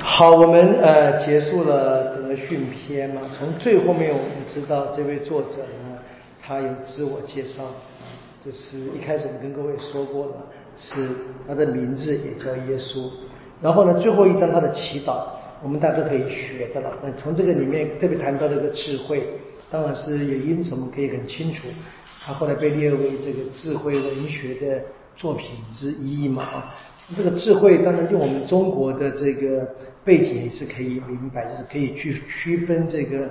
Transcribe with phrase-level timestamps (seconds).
[0.00, 5.98] 好，我们呃结束了德训篇嘛，从最后面我们知道这位作者呢，
[6.40, 7.64] 他有自我介绍，
[8.42, 10.32] 就是一开始我们跟各位说过了，
[10.78, 11.10] 是
[11.46, 13.10] 他的名字也叫耶稣，
[13.60, 15.26] 然后呢最后一章他的祈祷，
[15.62, 16.96] 我们大家都可以学的了。
[17.02, 19.28] 那从这个里面特别谈到这个智慧，
[19.70, 21.68] 当然是也因此我们可以很清楚，
[22.24, 24.80] 他后来被列为这个智慧文学的
[25.14, 26.74] 作品之一嘛啊。
[27.14, 29.68] 这个智慧当然用我们中国的这个
[30.02, 33.28] 背景也是可以明白，就是可以去区分这个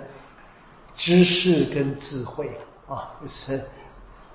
[0.95, 2.47] 知识跟智慧
[2.87, 3.59] 啊，就是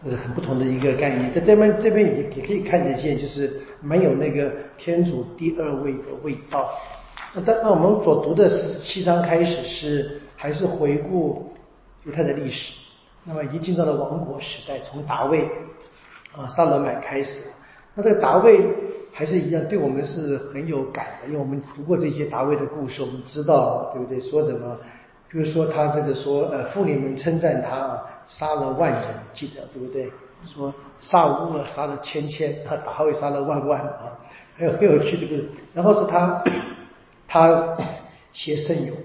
[0.05, 1.33] 呃很不同的一个概念。
[1.33, 6.73] 在这边这边也也可以看得见，就是没有那个天主第二位的味道。
[7.33, 11.53] 那当那我们所读的十七章开始是还是回顾
[12.05, 12.75] 犹太的历史，
[13.23, 15.49] 那么已经进到了王国时代，从大卫
[16.37, 17.37] 啊萨勒买开始。
[17.95, 18.67] 那这个大卫。
[19.19, 24.21] 还是一样，对我们是很有感的，因为我们读过这些达卫的故事，我们知道，对不对？
[24.21, 24.79] 说什么？
[25.29, 29.03] 比如说他这个说，呃，妇女们称赞他啊，杀了万人，
[29.35, 30.09] 记得对不对？
[30.45, 34.17] 说杀乌了杀了千千，他大卫杀了万万啊，
[34.57, 35.49] 很有很有趣的故事。
[35.75, 36.41] 然后是他
[37.27, 37.77] 他
[38.33, 38.97] 写圣咏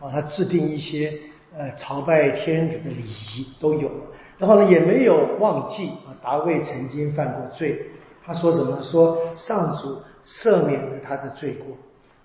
[0.00, 1.16] 啊，他制定一些
[1.56, 3.88] 呃朝拜天主的礼仪都有，
[4.36, 7.86] 然后呢也没有忘记啊，达卫曾经犯过罪。
[8.24, 8.80] 他说什么？
[8.82, 11.76] 说上主赦免了他的罪过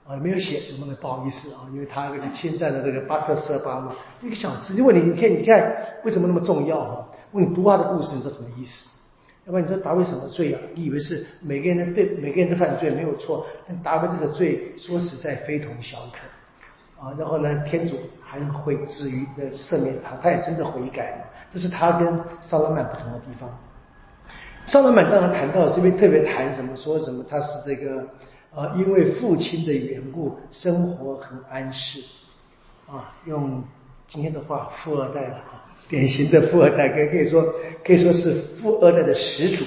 [0.08, 4.74] 啊，没有写什么的，不好意思啊，因为他这个侵占了这个巴特瑟巴嘛，一个小字。
[4.76, 7.08] 因为你你看你看为什么那么重要哈？
[7.32, 8.88] 问你读他的故事，你知道什么意思？
[9.46, 10.60] 要不然你说达维什么罪啊？
[10.74, 17.14] 你以为是每个人的对每个人的犯罪没有错，但达维这个罪说实在非同小可啊。
[17.18, 21.26] 然后呢，天主还会至于的赦免他，他也真的悔改了。
[21.52, 23.50] 这是他跟萨拉曼不同的地方。
[24.66, 28.04] 上罗满当然谈到这边特别谈什么，说什么他是这个
[28.56, 32.02] 呃，因为父亲的缘故，生活很安适
[32.88, 33.14] 啊。
[33.26, 33.64] 用
[34.08, 37.44] 今天的话，富二代了啊，典型的富二代，可可以说
[37.84, 39.64] 可以说是富二代的始祖。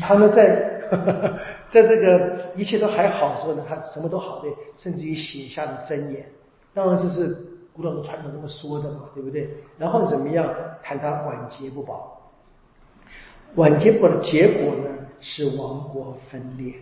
[0.00, 0.80] 他们在
[1.70, 6.24] 在这个一切都还好的时候呢，他什么都好的，甚至于写下了箴言。
[6.72, 7.36] 当然这是
[7.74, 9.50] 古老的传统这么说的嘛，对不对？
[9.76, 10.46] 然后怎么样
[10.82, 12.17] 谈他晚节不保。
[13.54, 16.74] 晚节果的结果呢是王国分裂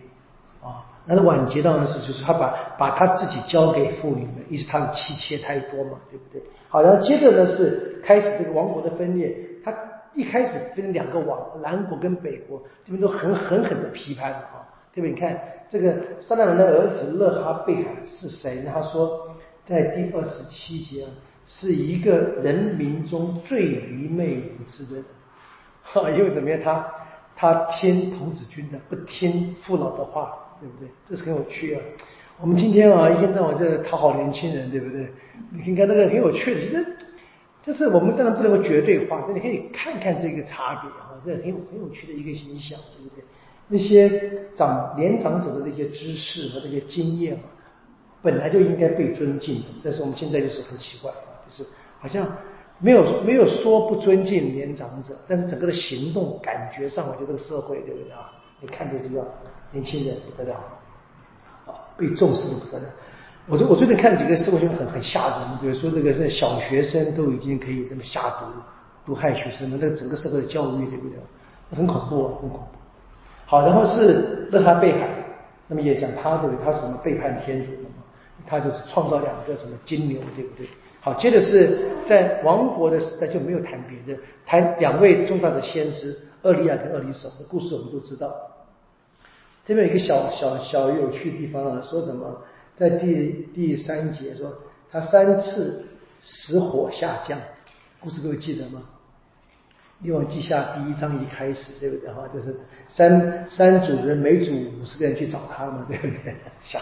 [0.61, 6.41] 啊，那晚节当然是就是他把把他自己交给妇女们，意思他的妻妾太多嘛，对不对？
[6.69, 9.73] 好，然后接着呢是开始这个王国的分裂，他
[10.13, 15.13] 一开始分两个王，南国跟北国，这边都很狠狠的批判啊，这边？
[15.13, 15.39] 你看
[15.69, 18.63] 这个撒旦人的儿子勒哈贝海是谁？
[18.63, 19.29] 他说
[19.65, 21.05] 在第二十七节
[21.45, 25.05] 是一个人民中最愚昧无知的人。
[25.93, 26.59] 哈， 因为怎么样？
[26.63, 26.85] 他
[27.35, 30.89] 他听童子军的，不听父老的话，对不对？
[31.05, 31.81] 这是很有趣啊。
[32.39, 35.07] 我们今天啊，一天到晚在讨好年轻人，对不对？
[35.51, 36.97] 你看那个很有趣的，其实
[37.63, 43.23] 这是我们当然不能够绝对化，但你可以看看这个差别啊，这很有很有趣的一个形象，对不对？
[43.69, 47.45] 那些长年长者的那些知识和那些经验啊，
[48.21, 52.27] 本来就应该被尊敬的，但是我们现在就是很奇怪啊，就是好像。
[52.79, 58.31] 没有没有说不尊敬年长者，但是整个的行动感觉上，我觉得这个社会对不对啊？
[58.61, 59.25] 你看就知道，
[59.71, 60.55] 年轻人不得了，
[61.65, 62.85] 啊，被重视的不得了。
[63.47, 68.45] 我我最近看几个社会新闻，很很吓人，比如说这个是小学生都已经可以这么下毒，
[69.05, 71.17] 毒害学生了，那个整个社会的教育对不对？
[71.75, 72.65] 很恐怖啊，很恐怖。
[73.45, 75.09] 好，然后是勒哈贝海，
[75.67, 76.65] 那么也讲他对不对？
[76.65, 77.71] 他什么背叛天主？
[78.45, 80.67] 他就是创造两个什么金牛，对不对？
[81.07, 88.29] 好，接着是在王国的时代就没有谈别的，谈两位重大的先知厄利亚跟厄里手的故事，我们都知道。
[89.63, 92.41] 这边有一个小小小有趣的地方啊，说什么
[92.75, 94.53] 在第第三节说
[94.91, 95.87] 他三次
[96.19, 97.39] 使火下降，
[98.01, 98.81] 故事各位记得吗？
[100.01, 102.11] 列王记下第一章一开始，对不对？
[102.11, 102.53] 哈，就是
[102.89, 104.51] 三三组人，每组
[104.81, 106.35] 五十个人去找他嘛，对不对？
[106.59, 106.81] 吓，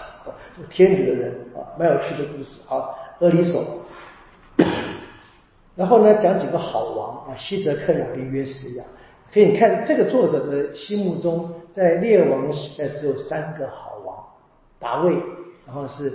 [0.56, 2.62] 这个天主的人啊，蛮有趣的故事。
[2.66, 3.85] 好，厄里手。
[5.76, 8.84] 然后呢，讲几个好王啊，西泽克雅跟约什亚。
[9.34, 14.24] 可以看这个作者的心目中，在列王时代只有三个好王：
[14.80, 15.14] 达卫，
[15.68, 16.14] 然后是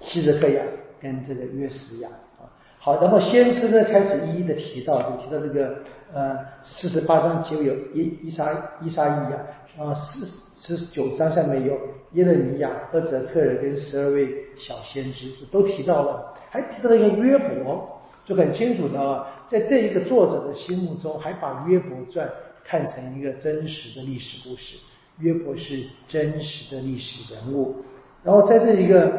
[0.00, 0.62] 西泽克雅
[1.00, 2.08] 跟这个约什亚
[2.38, 2.46] 啊。
[2.78, 5.78] 好，然后先知呢开始一一的提到，就提到这个
[6.12, 11.76] 呃四十八章结尾有伊伊莎伊莎伊亚啊，四十九章下面有
[12.12, 17.98] 耶勒米亚、赫泽克尔跟十二位小先知，都提到了，还提到了一个约伯。
[18.24, 22.28] 就很清楚的啊，在这一个作者的心目中，还把约伯传
[22.64, 24.76] 看成一个真实的历史故事。
[25.18, 27.76] 约伯是真实的历史人物，
[28.24, 29.12] 然后在这一个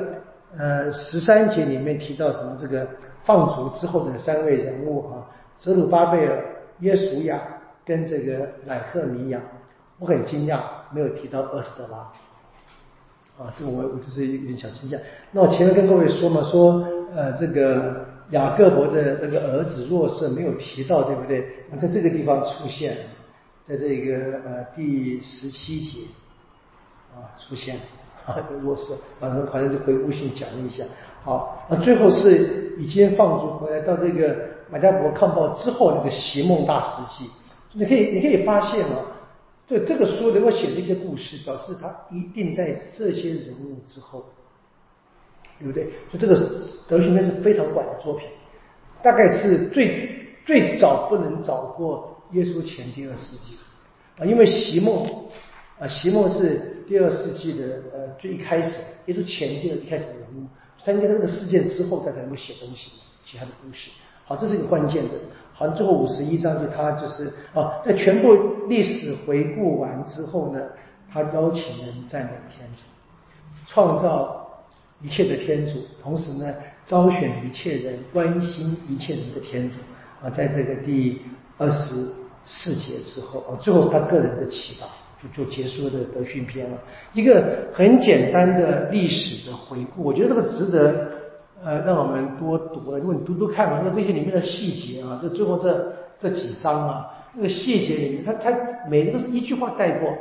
[0.58, 2.86] 呃十三节里面提到什么这个
[3.24, 6.44] 放逐之后的三位人物啊，泽鲁巴贝尔、
[6.80, 7.40] 耶稣亚
[7.86, 9.40] 跟这个乃赫米亚，
[10.00, 10.62] 我很惊讶
[10.92, 11.98] 没有提到厄斯德拉，
[13.38, 15.00] 啊，这个我我就是有点小惊讶。
[15.32, 18.04] 那我前面跟各位说嘛，说呃这个
[18.34, 21.48] 雅各伯的那个儿子若瑟没有提到，对不对？
[21.72, 22.98] 那在这个地方出现，
[23.64, 26.02] 在这个呃第十七节
[27.16, 27.80] 啊出现。
[28.26, 30.86] 啊，这个弱势，反正好像就回顾性讲了一下。
[31.26, 34.34] 好，那最后是已经放逐回来到这个
[34.70, 37.30] 马加伯抗暴之后那个席梦大时期，
[37.74, 38.96] 你可以你可以发现啊，
[39.68, 44.24] 这这个书能够写这些故事，表示他一定在这些人物之后，
[45.64, 45.84] 对不对？
[46.12, 46.36] 所以这个
[46.88, 48.28] 德训篇是非常晚的作品，
[49.02, 50.10] 大概是最
[50.46, 53.56] 最早不能早过耶稣前第二世纪
[54.18, 55.08] 啊，因为席梦
[55.80, 56.70] 啊，席梦是。
[56.86, 60.46] 第二世纪的呃最一开始，也是前第二一开始人物，
[60.84, 62.92] 他应该在这个事件之后，他才能够写东西，
[63.24, 63.90] 写他的故事。
[64.26, 65.12] 好，这是一个关键的。
[65.54, 68.36] 好，最后五十一章就他就是啊，在全部
[68.68, 70.60] 历史回顾完之后呢，
[71.10, 72.82] 他邀请人赞美天主，
[73.66, 74.43] 创造
[75.04, 76.52] 一切的天主，同时呢，
[76.84, 79.76] 招选一切人，关心一切人的天主
[80.24, 81.22] 啊，在这个第
[81.60, 81.94] 二十
[82.44, 84.86] 四节之后啊，最后是他个人的祈祷。
[85.24, 86.78] 就就结束了德训篇了，
[87.14, 91.12] 一个很简单的历史的回顾，我觉得这个值得
[91.64, 92.94] 呃让我们多读。
[92.98, 98.52] 如果你读读看嘛，那这些里面的细节啊，这最后这这几章啊，那个细节里面，它它
[98.90, 100.14] 每个都是一句话带过，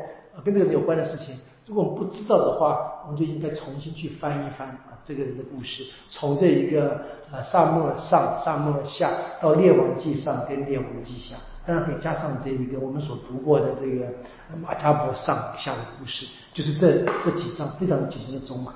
[0.44, 1.34] 跟这个没有关的事情。
[1.67, 7.00] 如果我们不知道的话，我们就应该重新去翻一翻啊这个人的故事，从这一个
[7.31, 9.10] 呃萨母尔上、萨母尔下
[9.40, 11.37] 到列王记上跟列王记下。
[11.64, 14.06] 当然可以加上这一个我们所读过的这个
[14.60, 18.75] 马加伯上下的故事，就是这这几章非常简单的综合。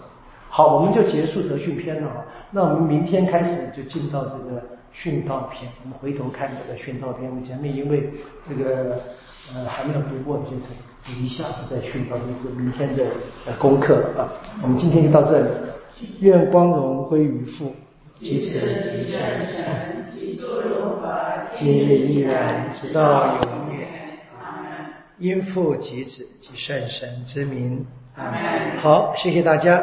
[0.48, 2.24] 好，我们就结束德训篇了哈。
[2.52, 4.62] 那我们明天开始就进到这个
[4.92, 5.68] 训道篇。
[5.82, 8.08] 我们回头看这个训道篇，我们前面因为
[8.48, 9.00] 这个
[9.52, 10.62] 呃还没有读过，就是
[11.14, 13.04] 一下再训道篇是明天的
[13.58, 14.28] 功课啊。
[14.62, 15.46] 我们今天就到这里，
[16.20, 17.74] 愿光荣归于父，
[18.14, 20.04] 即此即善神。
[21.54, 23.88] 今日依然，直到永远。
[25.18, 27.86] 因父及子及圣神之名。
[28.78, 29.82] 好，谢谢大家。